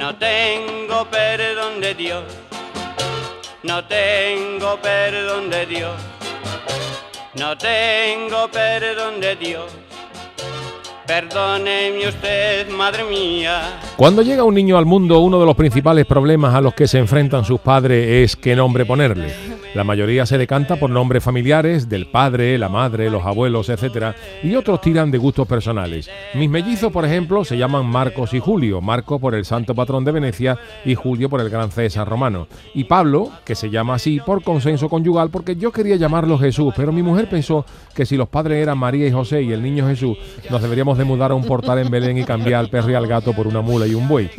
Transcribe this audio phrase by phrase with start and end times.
[0.00, 2.24] No tengo perdón de Dios,
[3.62, 5.92] no tengo perdón de Dios,
[7.34, 9.70] no tengo perdón de Dios.
[11.06, 13.78] Perdóneme usted, madre mía.
[13.96, 16.96] Cuando llega un niño al mundo, uno de los principales problemas a los que se
[16.96, 19.59] enfrentan sus padres es qué nombre ponerle.
[19.72, 24.16] La mayoría se decanta por nombres familiares, del padre, la madre, los abuelos, etc.
[24.42, 26.10] Y otros tiran de gustos personales.
[26.34, 28.80] Mis mellizos, por ejemplo, se llaman Marcos y Julio.
[28.80, 32.48] Marco por el santo patrón de Venecia y Julio por el gran César romano.
[32.74, 36.90] Y Pablo, que se llama así por consenso conyugal, porque yo quería llamarlo Jesús, pero
[36.90, 37.64] mi mujer pensó
[37.94, 40.18] que si los padres eran María y José y el niño Jesús,
[40.50, 43.06] nos deberíamos de mudar a un portal en Belén y cambiar al perro y al
[43.06, 44.30] gato por una mula y un buey.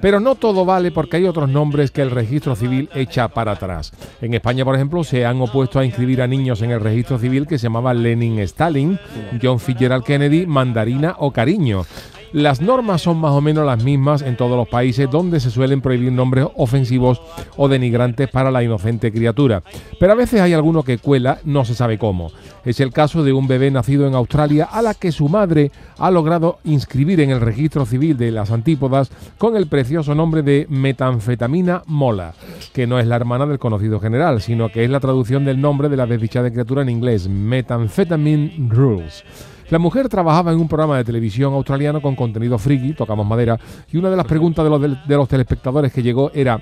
[0.00, 3.92] Pero no todo vale porque hay otros nombres que el registro civil echa para atrás.
[4.22, 7.46] En España, por ejemplo, se han opuesto a inscribir a niños en el registro civil
[7.46, 8.98] que se llamaba Lenin Stalin,
[9.42, 11.84] John Fitzgerald Kennedy, Mandarina o Cariño.
[12.32, 15.80] Las normas son más o menos las mismas en todos los países donde se suelen
[15.80, 17.22] prohibir nombres ofensivos
[17.56, 19.62] o denigrantes para la inocente criatura.
[19.98, 22.30] Pero a veces hay alguno que cuela, no se sabe cómo.
[22.64, 26.10] Es el caso de un bebé nacido en Australia a la que su madre ha
[26.10, 31.82] logrado inscribir en el registro civil de las antípodas con el precioso nombre de metanfetamina
[31.86, 32.34] mola,
[32.74, 35.88] que no es la hermana del conocido general, sino que es la traducción del nombre
[35.88, 39.24] de la desdichada criatura en inglés, Methamphetamine Rules.
[39.70, 43.58] La mujer trabajaba en un programa de televisión australiano con contenido friki, tocamos madera,
[43.90, 46.60] y una de las preguntas de los, de los telespectadores que llegó era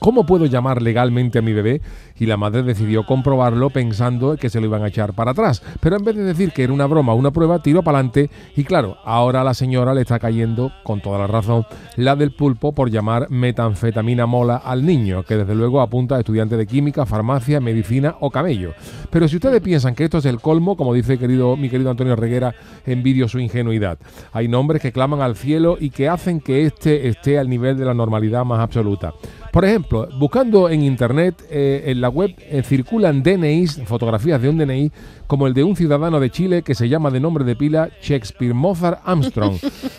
[0.00, 1.80] ¿Cómo puedo llamar legalmente a mi bebé?
[2.18, 5.62] Y la madre decidió comprobarlo pensando que se lo iban a echar para atrás.
[5.80, 8.28] Pero en vez de decir que era una broma una prueba, tiró para adelante.
[8.56, 11.64] Y claro, ahora a la señora le está cayendo, con toda la razón,
[11.96, 16.56] la del pulpo por llamar metanfetamina mola al niño, que desde luego apunta a estudiante
[16.56, 18.74] de química, farmacia, medicina o camello.
[19.10, 22.16] Pero si ustedes piensan que esto es el colmo, como dice querido, mi querido Antonio
[22.16, 23.98] Reguera, envidio su ingenuidad.
[24.32, 27.84] Hay nombres que claman al cielo y que hacen que éste esté al nivel de
[27.84, 29.14] la normalidad más absoluta.
[29.54, 34.58] Por ejemplo, buscando en internet, eh, en la web eh, circulan DNIs, fotografías de un
[34.58, 34.90] DNI,
[35.28, 38.52] como el de un ciudadano de Chile que se llama de nombre de pila Shakespeare
[38.52, 39.54] Mozart Armstrong,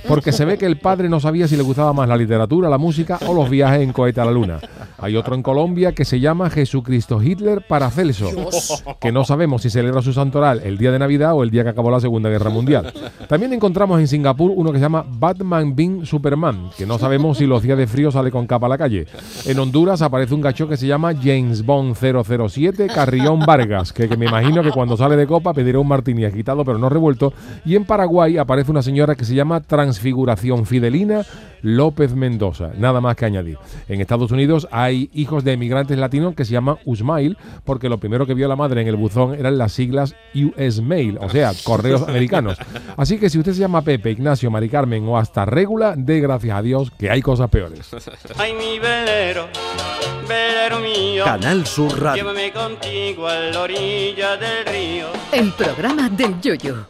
[0.09, 2.77] porque se ve que el padre no sabía si le gustaba más la literatura, la
[2.77, 4.59] música o los viajes en cohete a la luna.
[5.05, 8.27] Hay otro en Colombia que se llama Jesucristo Hitler Paracelso,
[8.99, 11.69] que no sabemos si celebra su santoral el día de Navidad o el día que
[11.69, 12.91] acabó la Segunda Guerra Mundial.
[13.29, 17.45] También encontramos en Singapur uno que se llama Batman Bean Superman, que no sabemos si
[17.45, 19.05] los días de frío sale con capa a la calle.
[19.45, 24.17] En Honduras aparece un gacho que se llama James Bond 007 Carrión Vargas, que, que
[24.17, 27.31] me imagino que cuando sale de copa pedirá un martini agitado pero no revuelto.
[27.63, 31.21] Y en Paraguay aparece una señora que se llama Transfiguración Fidelina
[31.65, 32.71] López Mendoza.
[32.77, 33.57] Nada más que añadir.
[33.89, 38.25] En Estados Unidos hay hijos de emigrantes latinos que se llaman Usmail, porque lo primero
[38.25, 42.03] que vio la madre en el buzón eran las siglas US Mail, o sea, correos
[42.03, 42.57] americanos.
[42.97, 46.57] Así que si usted se llama Pepe, Ignacio, Mari Carmen o hasta Régula, dé gracias
[46.57, 47.89] a Dios que hay cosas peores.
[48.37, 49.47] Ay, mi velero,
[50.27, 51.25] velero mío.
[51.25, 52.23] Canal Sur Radio.
[52.23, 55.07] Llévame contigo a la orilla del río.
[55.31, 56.85] El programa del Yoyo.